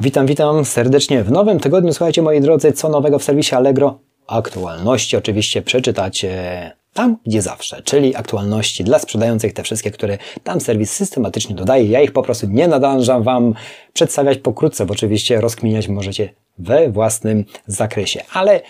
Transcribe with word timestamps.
Witam, 0.00 0.26
witam 0.26 0.64
serdecznie 0.64 1.24
w 1.24 1.30
nowym 1.30 1.60
tygodniu. 1.60 1.92
Słuchajcie, 1.92 2.22
moi 2.22 2.40
drodzy, 2.40 2.72
co 2.72 2.88
nowego 2.88 3.18
w 3.18 3.24
serwisie 3.24 3.54
Allegro? 3.54 3.98
Aktualności 4.26 5.16
oczywiście 5.16 5.62
przeczytacie 5.62 6.72
tam, 6.92 7.16
gdzie 7.26 7.42
zawsze, 7.42 7.82
czyli 7.82 8.16
aktualności 8.16 8.84
dla 8.84 8.98
sprzedających, 8.98 9.52
te 9.52 9.62
wszystkie, 9.62 9.90
które 9.90 10.18
tam 10.44 10.60
serwis 10.60 10.92
systematycznie 10.92 11.54
dodaje. 11.54 11.84
Ja 11.84 12.00
ich 12.00 12.12
po 12.12 12.22
prostu 12.22 12.46
nie 12.50 12.68
nadążam 12.68 13.22
Wam 13.22 13.54
przedstawiać 13.92 14.38
pokrótce, 14.38 14.86
bo 14.86 14.92
oczywiście 14.92 15.40
rozkminiać 15.40 15.88
możecie 15.88 16.28
we 16.58 16.90
własnym 16.90 17.44
zakresie. 17.66 18.22
Ale 18.32 18.60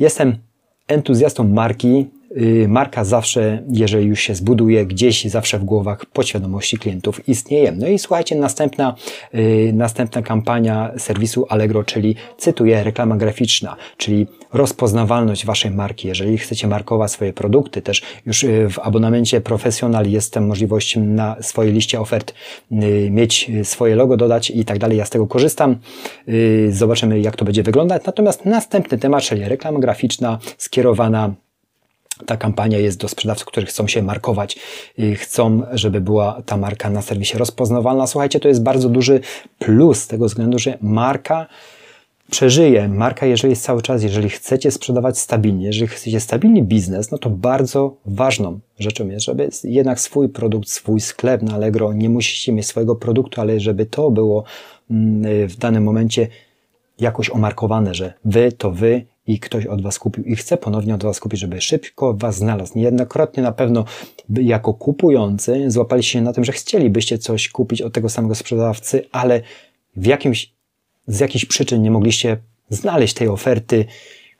jestem 0.00 0.38
entuzjastą 0.88 1.44
marki, 1.44 2.06
marka 2.68 3.04
zawsze, 3.04 3.62
jeżeli 3.70 4.06
już 4.06 4.20
się 4.20 4.34
zbuduje, 4.34 4.86
gdzieś 4.86 5.24
zawsze 5.24 5.58
w 5.58 5.64
głowach 5.64 6.06
podświadomości 6.06 6.78
klientów 6.78 7.28
istnieje. 7.28 7.72
No 7.72 7.88
i 7.88 7.98
słuchajcie, 7.98 8.36
następna, 8.36 8.94
y, 9.34 9.72
następna 9.74 10.22
kampania 10.22 10.92
serwisu 10.98 11.46
Allegro, 11.48 11.84
czyli 11.84 12.16
cytuję, 12.38 12.84
reklama 12.84 13.16
graficzna, 13.16 13.76
czyli 13.96 14.26
rozpoznawalność 14.52 15.46
Waszej 15.46 15.70
marki. 15.70 16.08
Jeżeli 16.08 16.38
chcecie 16.38 16.66
markować 16.66 17.10
swoje 17.10 17.32
produkty, 17.32 17.82
też 17.82 18.02
już 18.26 18.44
y, 18.44 18.68
w 18.70 18.78
abonamencie 18.78 19.40
Professional 19.40 20.06
jest 20.06 20.36
możliwość 20.36 20.96
na 20.96 21.36
swojej 21.42 21.72
liście 21.72 22.00
ofert 22.00 22.34
mieć 23.10 23.50
swoje 23.62 23.96
logo, 23.96 24.16
dodać 24.16 24.50
i 24.50 24.64
tak 24.64 24.78
dalej. 24.78 24.98
Ja 24.98 25.04
z 25.04 25.10
tego 25.10 25.26
korzystam. 25.26 25.76
Zobaczymy, 26.70 27.20
jak 27.20 27.36
to 27.36 27.44
będzie 27.44 27.62
wyglądać. 27.62 28.02
Natomiast 28.06 28.44
następny 28.44 28.98
temat, 28.98 29.22
czyli 29.22 29.44
reklama 29.44 29.80
graficzna 29.80 30.38
skierowana 30.58 31.34
ta 32.26 32.36
kampania 32.36 32.78
jest 32.78 33.00
do 33.00 33.08
sprzedawców, 33.08 33.46
którzy 33.46 33.66
chcą 33.66 33.88
się 33.88 34.02
markować 34.02 34.58
chcą, 35.16 35.62
żeby 35.72 36.00
była 36.00 36.42
ta 36.46 36.56
marka 36.56 36.90
na 36.90 37.02
serwisie 37.02 37.38
rozpoznawalna. 37.38 38.06
Słuchajcie, 38.06 38.40
to 38.40 38.48
jest 38.48 38.62
bardzo 38.62 38.88
duży 38.88 39.20
plus 39.58 39.98
z 39.98 40.06
tego 40.06 40.26
względu, 40.26 40.58
że 40.58 40.78
marka 40.80 41.46
przeżyje. 42.30 42.88
Marka, 42.88 43.26
jeżeli 43.26 43.50
jest 43.50 43.62
cały 43.62 43.82
czas, 43.82 44.02
jeżeli 44.02 44.28
chcecie 44.28 44.70
sprzedawać 44.70 45.18
stabilnie, 45.18 45.66
jeżeli 45.66 45.86
chcecie 45.86 46.20
stabilny 46.20 46.62
biznes, 46.62 47.10
no 47.10 47.18
to 47.18 47.30
bardzo 47.30 47.96
ważną 48.06 48.60
rzeczą 48.78 49.08
jest, 49.08 49.26
żeby 49.26 49.48
jednak 49.64 50.00
swój 50.00 50.28
produkt, 50.28 50.68
swój 50.68 51.00
sklep 51.00 51.42
na 51.42 51.54
Allegro, 51.54 51.92
nie 51.92 52.08
musicie 52.08 52.52
mieć 52.52 52.66
swojego 52.66 52.96
produktu, 52.96 53.40
ale 53.40 53.60
żeby 53.60 53.86
to 53.86 54.10
było 54.10 54.44
mm, 54.90 55.48
w 55.48 55.56
danym 55.56 55.84
momencie 55.84 56.28
jakoś 57.00 57.30
omarkowane, 57.30 57.94
że 57.94 58.12
wy 58.24 58.52
to 58.52 58.70
wy 58.70 59.04
i 59.26 59.38
ktoś 59.38 59.66
od 59.66 59.82
Was 59.82 59.98
kupił 59.98 60.24
i 60.24 60.36
chce 60.36 60.56
ponownie 60.56 60.94
od 60.94 61.02
Was 61.02 61.20
kupić, 61.20 61.40
żeby 61.40 61.60
szybko 61.60 62.14
Was 62.14 62.36
znalazł. 62.36 62.78
Niejednokrotnie 62.78 63.42
na 63.42 63.52
pewno 63.52 63.84
jako 64.28 64.74
kupujący 64.74 65.70
złapaliście 65.70 66.12
się 66.12 66.20
na 66.20 66.32
tym, 66.32 66.44
że 66.44 66.52
chcielibyście 66.52 67.18
coś 67.18 67.48
kupić 67.48 67.82
od 67.82 67.92
tego 67.92 68.08
samego 68.08 68.34
sprzedawcy, 68.34 69.04
ale 69.12 69.40
w 69.96 70.06
jakimś, 70.06 70.52
z 71.06 71.20
jakichś 71.20 71.44
przyczyn 71.44 71.82
nie 71.82 71.90
mogliście 71.90 72.36
znaleźć 72.68 73.14
tej 73.14 73.28
oferty 73.28 73.84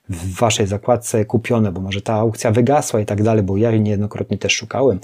w 0.09 0.35
Waszej 0.35 0.67
zakładce 0.67 1.25
kupione, 1.25 1.71
bo 1.71 1.81
może 1.81 2.01
ta 2.01 2.13
aukcja 2.13 2.51
wygasła 2.51 2.99
i 2.99 3.05
tak 3.05 3.23
dalej, 3.23 3.43
bo 3.43 3.57
ja 3.57 3.71
niejednokrotnie 3.71 4.37
też 4.37 4.53
szukałem. 4.53 4.99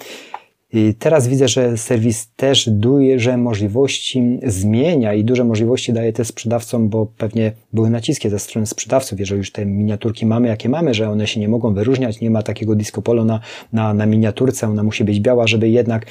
Teraz 1.00 1.28
widzę, 1.28 1.48
że 1.48 1.78
serwis 1.78 2.28
też 2.36 2.70
duże 2.70 3.38
możliwości 3.38 4.40
zmienia 4.46 5.14
i 5.14 5.24
duże 5.24 5.44
możliwości 5.44 5.94
daje 5.94 6.14
też 6.14 6.28
sprzedawcom, 6.28 6.90
bo 6.90 7.06
pewnie 7.06 7.52
były 7.74 7.90
naciski 7.90 8.30
ze 8.30 8.40
strony 8.40 8.68
sprzedawców, 8.68 9.20
jeżeli 9.20 9.38
już 9.38 9.52
te 9.52 9.66
miniaturki 9.66 10.26
mamy, 10.26 10.48
jakie 10.48 10.70
mamy, 10.70 10.94
że 10.94 11.10
one 11.10 11.28
się 11.28 11.40
nie 11.40 11.48
mogą 11.48 11.74
wyróżniać, 11.74 12.22
nie 12.22 12.30
ma 12.30 12.44
takiego 12.44 12.76
disco 12.76 13.02
polo 13.02 13.26
na, 13.26 13.40
na, 13.74 13.94
na 13.94 14.06
miniaturce, 14.06 14.68
ona 14.68 14.84
musi 14.84 15.04
być 15.04 15.20
biała, 15.20 15.48
żeby 15.48 15.70
jednak 15.70 16.06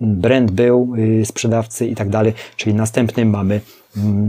brand 0.00 0.50
był 0.50 0.94
y, 0.98 1.26
sprzedawcy 1.26 1.86
i 1.86 1.94
tak 1.94 2.08
dalej, 2.08 2.32
czyli 2.56 2.74
następny 2.74 3.24
mamy 3.24 3.60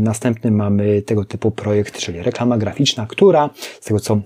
następny 0.02 0.52
mamy 0.52 1.02
tego 1.02 1.26
typu 1.26 1.52
projekt, 1.52 1.98
czyli 1.98 2.22
reklama 2.22 2.58
graficzna, 2.58 3.06
która 3.10 3.50
z 3.82 3.86
tego 3.86 4.00
co 4.00 4.22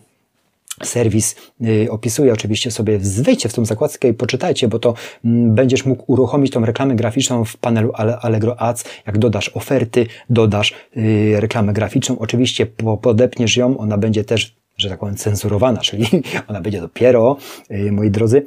serwis 0.84 1.36
y, 1.62 1.88
opisuje 1.92 2.34
oczywiście 2.34 2.72
sobie, 2.72 3.00
wejdźcie 3.00 3.50
w 3.50 3.54
tą 3.54 3.66
zakładkę 3.66 4.08
i 4.08 4.14
poczytajcie, 4.14 4.68
bo 4.68 4.80
to 4.80 4.94
mm, 5.26 5.56
będziesz 5.56 5.86
mógł 5.86 6.04
uruchomić 6.08 6.54
tą 6.54 6.66
reklamę 6.66 6.96
graficzną 6.96 7.46
w 7.46 7.58
panelu 7.58 7.92
Allegro 8.22 8.62
Ads, 8.62 8.84
jak 9.08 9.18
dodasz 9.18 9.50
oferty, 9.50 10.08
dodasz 10.30 10.74
y, 10.98 11.34
reklamę 11.40 11.74
graficzną, 11.74 12.20
oczywiście 12.20 12.66
podepniesz 13.02 13.58
ją, 13.58 13.78
ona 13.78 13.98
będzie 13.98 14.24
też, 14.24 14.56
że 14.78 14.90
tak 14.90 15.00
powiem, 15.00 15.16
cenzurowana, 15.16 15.80
czyli 15.80 16.06
ona 16.50 16.62
będzie 16.62 16.82
dopiero, 16.82 17.38
y, 17.72 17.92
moi 17.92 18.12
drodzy, 18.12 18.46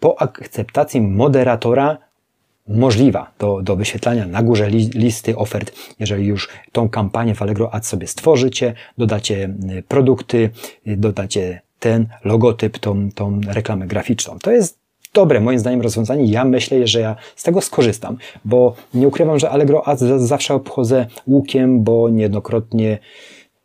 po 0.00 0.22
akceptacji 0.22 1.00
moderatora 1.00 1.98
możliwa 2.68 3.32
do, 3.38 3.62
do 3.62 3.76
wyświetlania 3.76 4.26
na 4.26 4.42
górze 4.42 4.70
li, 4.70 4.90
listy 4.94 5.36
ofert. 5.36 5.72
Jeżeli 5.98 6.26
już 6.26 6.48
tą 6.72 6.88
kampanię 6.88 7.34
w 7.34 7.42
Allegro 7.42 7.74
Ads 7.74 7.88
sobie 7.88 8.06
stworzycie, 8.06 8.74
dodacie 8.98 9.54
produkty, 9.88 10.50
dodacie 10.86 11.60
ten 11.80 12.06
logotyp, 12.24 12.78
tą, 12.78 13.12
tą 13.12 13.40
reklamę 13.48 13.86
graficzną. 13.86 14.38
To 14.42 14.50
jest 14.50 14.78
dobre, 15.14 15.40
moim 15.40 15.58
zdaniem, 15.58 15.80
rozwiązanie. 15.80 16.24
Ja 16.24 16.44
myślę, 16.44 16.86
że 16.86 17.00
ja 17.00 17.16
z 17.36 17.42
tego 17.42 17.60
skorzystam, 17.60 18.16
bo 18.44 18.74
nie 18.94 19.08
ukrywam, 19.08 19.38
że 19.38 19.50
Allegro 19.50 19.88
Ads 19.88 20.02
zawsze 20.16 20.54
obchodzę 20.54 21.06
łukiem, 21.26 21.82
bo 21.82 22.08
niejednokrotnie 22.08 22.98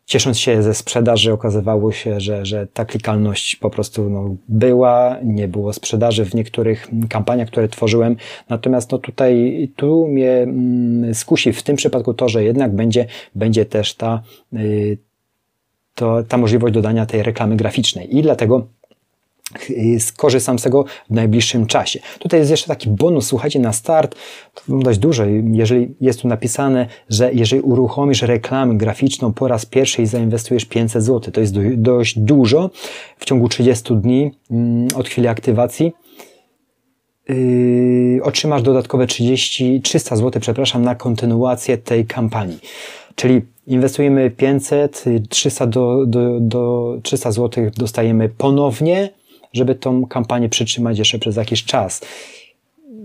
ciesząc 0.06 0.38
się 0.38 0.62
ze 0.62 0.74
sprzedaży, 0.74 1.32
okazywało 1.32 1.92
się, 1.92 2.20
że, 2.20 2.46
że 2.46 2.66
ta 2.66 2.84
klikalność 2.84 3.56
po 3.56 3.70
prostu 3.70 4.10
no, 4.10 4.36
była, 4.48 5.16
nie 5.24 5.48
było 5.48 5.72
sprzedaży 5.72 6.24
w 6.24 6.34
niektórych 6.34 6.88
kampaniach, 7.08 7.48
które 7.48 7.68
tworzyłem. 7.68 8.16
Natomiast 8.48 8.92
no, 8.92 8.98
tutaj 8.98 9.68
tu 9.76 10.08
mnie 10.08 10.32
mm, 10.32 11.14
skusi 11.14 11.52
w 11.52 11.62
tym 11.62 11.76
przypadku 11.76 12.14
to, 12.14 12.28
że 12.28 12.44
jednak 12.44 12.74
będzie, 12.74 13.06
będzie 13.34 13.64
też 13.64 13.94
ta, 13.94 14.22
y, 14.52 14.98
to, 15.94 16.22
ta 16.28 16.36
możliwość 16.36 16.74
dodania 16.74 17.06
tej 17.06 17.22
reklamy 17.22 17.56
graficznej. 17.56 18.16
I 18.16 18.22
dlatego 18.22 18.66
skorzystam 19.98 20.58
z 20.58 20.62
tego 20.62 20.84
w 21.10 21.14
najbliższym 21.14 21.66
czasie. 21.66 22.00
Tutaj 22.18 22.40
jest 22.40 22.50
jeszcze 22.50 22.66
taki 22.66 22.90
bonus, 22.90 23.26
słuchajcie, 23.26 23.58
na 23.58 23.72
start, 23.72 24.14
to 24.54 24.78
dość 24.78 24.98
dużo, 24.98 25.24
jeżeli 25.52 25.94
jest 26.00 26.22
tu 26.22 26.28
napisane, 26.28 26.86
że 27.08 27.32
jeżeli 27.32 27.62
uruchomisz 27.62 28.22
reklamę 28.22 28.74
graficzną 28.74 29.32
po 29.32 29.48
raz 29.48 29.66
pierwszy 29.66 30.02
i 30.02 30.06
zainwestujesz 30.06 30.64
500 30.64 31.04
zł, 31.04 31.32
to 31.32 31.40
jest 31.40 31.54
dość 31.76 32.18
dużo 32.18 32.70
w 33.18 33.24
ciągu 33.24 33.48
30 33.48 33.96
dni 33.96 34.30
mm, 34.50 34.88
od 34.94 35.08
chwili 35.08 35.28
aktywacji, 35.28 35.92
yy, 37.28 38.20
otrzymasz 38.22 38.62
dodatkowe 38.62 39.06
30, 39.06 39.80
300 39.80 40.16
zł, 40.16 40.40
przepraszam, 40.40 40.82
na 40.82 40.94
kontynuację 40.94 41.78
tej 41.78 42.06
kampanii. 42.06 42.58
Czyli 43.14 43.40
inwestujemy 43.66 44.30
500, 44.30 45.04
300 45.28 45.66
do, 45.66 46.06
do, 46.06 46.40
do 46.40 46.94
300 47.02 47.32
zł 47.32 47.70
dostajemy 47.76 48.28
ponownie, 48.28 49.10
żeby 49.52 49.74
tą 49.74 50.06
kampanię 50.06 50.48
przytrzymać 50.48 50.98
jeszcze 50.98 51.18
przez 51.18 51.36
jakiś 51.36 51.64
czas. 51.64 52.00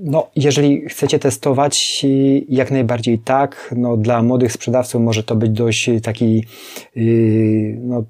No, 0.03 0.27
jeżeli 0.35 0.81
chcecie 0.89 1.19
testować, 1.19 2.05
jak 2.49 2.71
najbardziej 2.71 3.19
tak. 3.19 3.73
No, 3.77 3.97
dla 3.97 4.23
młodych 4.23 4.51
sprzedawców 4.51 5.01
może 5.01 5.23
to 5.23 5.35
być 5.35 5.51
dość 5.51 5.89
taki, 6.03 6.43
yy, 6.95 7.77
no, 7.81 8.03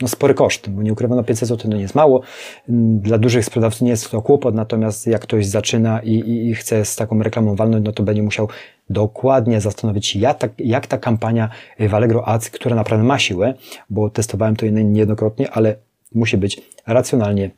no 0.00 0.08
spory 0.08 0.34
koszt, 0.34 0.70
bo 0.70 0.82
nie 0.82 0.92
ukrywam, 0.92 1.16
no 1.16 1.24
500 1.24 1.48
zł 1.48 1.70
to 1.70 1.76
nie 1.76 1.82
jest 1.82 1.94
mało. 1.94 2.20
Dla 2.68 3.18
dużych 3.18 3.44
sprzedawców 3.44 3.82
nie 3.82 3.90
jest 3.90 4.10
to 4.10 4.22
kłopot, 4.22 4.54
natomiast 4.54 5.06
jak 5.06 5.22
ktoś 5.22 5.46
zaczyna 5.46 6.00
i, 6.00 6.12
i, 6.12 6.48
i 6.48 6.54
chce 6.54 6.84
z 6.84 6.96
taką 6.96 7.22
reklamą 7.22 7.56
walnąć, 7.56 7.84
no 7.84 7.92
to 7.92 8.02
będzie 8.02 8.22
musiał 8.22 8.48
dokładnie 8.90 9.60
zastanowić 9.60 10.06
się, 10.06 10.18
jak 10.18 10.38
ta, 10.38 10.48
jak 10.58 10.86
ta 10.86 10.98
kampania 10.98 11.48
w 11.80 11.94
Allegro 11.94 12.28
Ads, 12.28 12.50
która 12.50 12.76
naprawdę 12.76 13.04
ma 13.04 13.18
siłę, 13.18 13.54
bo 13.90 14.10
testowałem 14.10 14.56
to 14.56 14.66
niejednokrotnie, 14.66 15.50
ale 15.50 15.76
musi 16.14 16.36
być 16.36 16.60
racjonalnie 16.86 17.50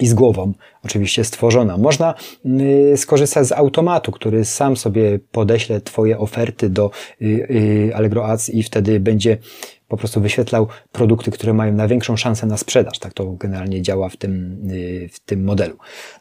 i 0.00 0.06
z 0.06 0.14
głową 0.14 0.52
oczywiście 0.84 1.24
stworzona. 1.24 1.76
Można 1.76 2.14
y, 2.92 2.96
skorzystać 2.96 3.46
z 3.46 3.52
automatu, 3.52 4.12
który 4.12 4.44
sam 4.44 4.76
sobie 4.76 5.18
podeśle 5.32 5.80
Twoje 5.80 6.18
oferty 6.18 6.70
do 6.70 6.90
y, 7.22 7.24
y, 7.24 7.92
Allegro 7.94 8.26
Ads 8.26 8.50
i 8.50 8.62
wtedy 8.62 9.00
będzie 9.00 9.38
po 9.94 9.98
prostu 9.98 10.20
wyświetlał 10.20 10.66
produkty, 10.92 11.30
które 11.30 11.54
mają 11.54 11.72
największą 11.72 12.16
szansę 12.16 12.46
na 12.46 12.56
sprzedaż. 12.56 12.98
Tak 12.98 13.12
to 13.12 13.26
generalnie 13.26 13.82
działa 13.82 14.08
w 14.08 14.16
tym, 14.16 14.58
y, 14.70 15.08
w 15.12 15.20
tym 15.20 15.44
modelu. 15.44 15.76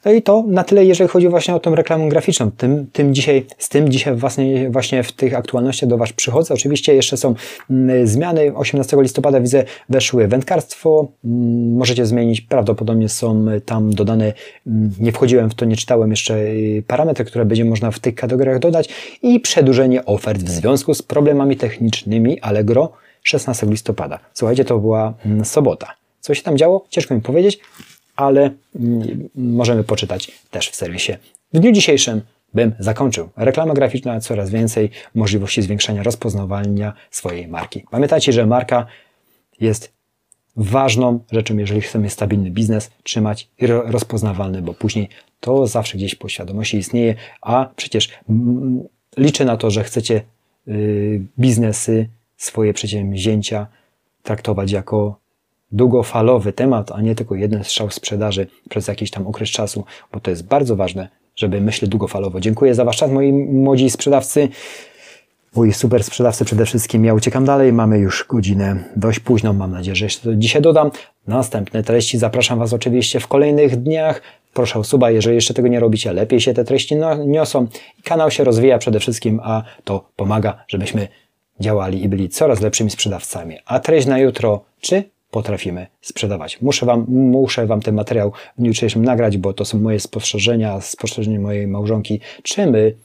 No 0.05 0.11
i 0.11 0.21
to 0.21 0.43
na 0.47 0.63
tyle, 0.63 0.85
jeżeli 0.85 1.09
chodzi 1.09 1.27
właśnie 1.29 1.55
o 1.55 1.59
tą 1.59 1.75
reklamę 1.75 2.09
graficzną. 2.09 2.51
Tym, 2.51 2.87
tym 2.93 3.15
dzisiaj, 3.15 3.45
z 3.57 3.69
tym 3.69 3.89
dzisiaj 3.89 4.15
właśnie, 4.15 4.69
właśnie 4.69 5.03
w 5.03 5.11
tych 5.11 5.35
aktualnościach 5.35 5.89
do 5.89 5.97
Was 5.97 6.13
przychodzę. 6.13 6.53
Oczywiście 6.53 6.95
jeszcze 6.95 7.17
są 7.17 7.35
mm, 7.69 8.07
zmiany. 8.07 8.55
18 8.55 8.97
listopada 9.01 9.39
widzę 9.39 9.63
weszły 9.89 10.27
wędkarstwo. 10.27 11.07
Mm, 11.25 11.77
możecie 11.77 12.05
zmienić, 12.05 12.41
prawdopodobnie 12.41 13.09
są 13.09 13.45
tam 13.65 13.93
dodane, 13.93 14.33
mm, 14.67 14.91
nie 14.99 15.11
wchodziłem 15.11 15.49
w 15.49 15.55
to, 15.55 15.65
nie 15.65 15.75
czytałem 15.75 16.09
jeszcze 16.09 16.37
y, 16.37 16.83
parametry, 16.87 17.25
które 17.25 17.45
będzie 17.45 17.65
można 17.65 17.91
w 17.91 17.99
tych 17.99 18.15
kategoriach 18.15 18.59
dodać 18.59 18.89
i 19.21 19.39
przedłużenie 19.39 20.05
ofert 20.05 20.43
w 20.43 20.49
związku 20.49 20.93
z 20.93 21.01
problemami 21.01 21.57
technicznymi 21.57 22.41
Allegro 22.41 23.02
16 23.23 23.67
listopada. 23.67 24.19
Słuchajcie, 24.33 24.65
to 24.65 24.79
była 24.79 25.13
mm, 25.25 25.45
sobota. 25.45 25.93
Co 26.19 26.33
się 26.33 26.43
tam 26.43 26.57
działo? 26.57 26.85
Ciężko 26.89 27.15
mi 27.15 27.21
powiedzieć, 27.21 27.59
ale 28.15 28.51
mm, 28.75 29.29
możemy 29.35 29.83
poczytać 29.83 30.31
też 30.51 30.69
w 30.69 30.75
serwisie. 30.75 31.13
W 31.53 31.59
dniu 31.59 31.71
dzisiejszym 31.71 32.21
bym 32.53 32.73
zakończył. 32.79 33.29
Reklama 33.35 33.73
graficzna, 33.73 34.19
coraz 34.19 34.49
więcej 34.49 34.89
możliwości 35.15 35.61
zwiększania 35.61 36.03
rozpoznawalnia 36.03 36.93
swojej 37.11 37.47
marki. 37.47 37.85
Pamiętajcie, 37.91 38.33
że 38.33 38.45
marka 38.45 38.85
jest 39.59 39.93
ważną 40.55 41.19
rzeczą, 41.31 41.57
jeżeli 41.57 41.81
chcemy 41.81 42.09
stabilny 42.09 42.51
biznes 42.51 42.91
trzymać 43.03 43.49
i 43.59 43.67
rozpoznawalny, 43.67 44.61
bo 44.61 44.73
później 44.73 45.09
to 45.39 45.67
zawsze 45.67 45.97
gdzieś 45.97 46.15
po 46.15 46.29
świadomości 46.29 46.77
istnieje, 46.77 47.15
a 47.41 47.69
przecież 47.75 48.09
mm, 48.29 48.83
liczę 49.17 49.45
na 49.45 49.57
to, 49.57 49.71
że 49.71 49.83
chcecie 49.83 50.21
y, 50.67 51.21
biznesy, 51.39 52.09
swoje 52.38 52.74
przedsięwzięcia 52.74 53.68
traktować 54.24 54.71
jako 54.71 55.24
długofalowy 55.71 56.53
temat, 56.53 56.91
a 56.91 57.01
nie 57.01 57.15
tylko 57.15 57.35
jeden 57.35 57.63
strzał 57.63 57.89
sprzedaży 57.91 58.47
przez 58.69 58.88
jakiś 58.88 59.12
tam 59.12 59.27
okres 59.27 59.50
czasu, 59.50 59.85
bo 60.12 60.19
to 60.19 60.30
jest 60.30 60.47
bardzo 60.47 60.75
ważne, 60.75 61.09
żeby 61.35 61.62
myśleć 61.62 61.91
długofalowo. 61.91 62.39
Dziękuję 62.39 62.75
za 62.75 62.85
Wasz 62.85 62.97
czas, 62.97 63.12
moi 63.12 63.33
młodzi 63.33 63.89
sprzedawcy. 63.89 64.50
Mój 65.56 65.74
super 65.74 66.03
sprzedawcy 66.03 66.45
przede 66.45 66.65
wszystkim. 66.65 67.06
Ja 67.06 67.13
uciekam 67.13 67.45
dalej. 67.45 67.74
Mamy 67.74 68.00
już 68.00 68.25
godzinę 68.30 68.83
dość 68.95 69.19
późną. 69.19 69.53
Mam 69.53 69.71
nadzieję, 69.71 69.95
że 69.95 70.06
jeszcze 70.06 70.30
to 70.30 70.35
dzisiaj 70.35 70.62
dodam. 70.62 70.91
Następne 71.27 71.83
treści 71.83 72.18
zapraszam 72.18 72.59
Was 72.59 72.74
oczywiście 72.74 73.19
w 73.19 73.27
kolejnych 73.27 73.75
dniach. 73.75 74.21
Proszę 74.53 74.80
o 74.80 74.83
suba, 74.83 75.12
jeżeli 75.12 75.35
jeszcze 75.35 75.53
tego 75.53 75.68
nie 75.68 75.80
robicie, 75.80 76.13
lepiej 76.13 76.41
się 76.41 76.53
te 76.53 76.63
treści 76.63 76.95
no, 76.95 77.15
niosą. 77.15 77.68
Kanał 78.03 78.31
się 78.31 78.44
rozwija 78.44 78.77
przede 78.77 79.00
wszystkim, 79.00 79.39
a 79.44 79.63
to 79.83 80.09
pomaga, 80.15 80.63
żebyśmy 80.68 81.07
działali 81.59 82.03
i 82.03 82.09
byli 82.09 82.29
coraz 82.29 82.61
lepszymi 82.61 82.89
sprzedawcami. 82.89 83.57
A 83.65 83.79
treść 83.79 84.07
na 84.07 84.19
jutro, 84.19 84.63
czy 84.81 85.03
potrafimy 85.31 85.88
sprzedawać. 86.01 86.61
Muszę 86.61 86.85
Wam, 86.85 87.05
muszę 87.07 87.67
wam 87.67 87.81
ten 87.81 87.95
materiał 87.95 88.31
w 88.31 88.59
dniu 88.59 88.67
jutrzejszym 88.67 89.05
nagrać, 89.05 89.38
bo 89.38 89.53
to 89.53 89.65
są 89.65 89.79
moje 89.79 90.00
spostrzeżenia, 90.00 90.81
spostrzeżenia 90.81 91.39
mojej 91.39 91.67
małżonki, 91.67 92.19
czy 92.44 92.67
my, 92.67 92.95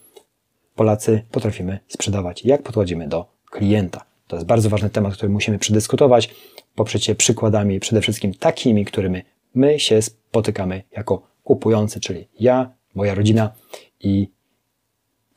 Polacy, 0.74 1.22
potrafimy 1.30 1.78
sprzedawać, 1.88 2.44
jak 2.44 2.62
podchodzimy 2.62 3.08
do 3.08 3.26
klienta. 3.50 4.04
To 4.26 4.36
jest 4.36 4.46
bardzo 4.46 4.68
ważny 4.68 4.90
temat, 4.90 5.12
który 5.14 5.32
musimy 5.32 5.58
przedyskutować, 5.58 6.34
poprzecie 6.74 7.14
przykładami, 7.14 7.80
przede 7.80 8.00
wszystkim 8.00 8.34
takimi, 8.34 8.84
którymi 8.84 9.22
my 9.54 9.80
się 9.80 10.02
spotykamy 10.02 10.82
jako 10.96 11.22
kupujący, 11.44 12.00
czyli 12.00 12.28
ja, 12.40 12.70
moja 12.94 13.14
rodzina 13.14 13.52
i 14.00 14.28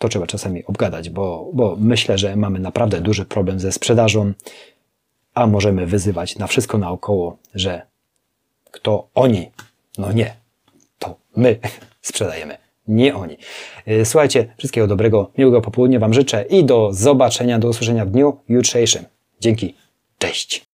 to 0.02 0.10
trzeba 0.10 0.28
czasami 0.28 0.66
obgadać, 0.66 1.10
bo, 1.10 1.50
bo 1.54 1.76
myślę, 1.80 2.18
że 2.18 2.36
mamy 2.36 2.60
naprawdę 2.60 3.02
duży 3.02 3.26
problem 3.26 3.60
ze 3.60 3.72
sprzedażą, 3.72 4.34
a 5.34 5.48
możemy 5.48 5.86
wyzywać 5.86 6.38
na 6.38 6.48
wszystko 6.48 6.78
naokoło, 6.78 7.38
że 7.56 7.82
kto 8.72 9.08
oni, 9.16 9.52
no 9.98 10.12
nie, 10.12 10.36
to 11.00 11.16
my 11.36 11.60
sprzedajemy, 12.02 12.58
nie 12.88 13.16
oni. 13.16 13.38
Y, 13.88 14.06
słuchajcie, 14.06 14.54
wszystkiego 14.58 14.88
dobrego, 14.88 15.32
miłego 15.38 15.62
popołudnia 15.62 16.00
Wam 16.00 16.14
życzę 16.14 16.46
i 16.50 16.64
do 16.66 16.94
zobaczenia, 16.94 17.60
do 17.60 17.68
usłyszenia 17.68 18.06
w 18.06 18.10
dniu 18.10 18.38
jutrzejszym. 18.50 19.06
Dzięki, 19.42 19.76
cześć. 20.18 20.71